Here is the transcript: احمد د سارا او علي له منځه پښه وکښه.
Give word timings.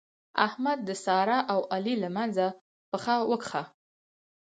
احمد 0.45 0.79
د 0.87 0.89
سارا 1.05 1.39
او 1.53 1.59
علي 1.73 1.95
له 2.03 2.09
منځه 2.17 2.45
پښه 2.89 3.15
وکښه. 3.31 3.63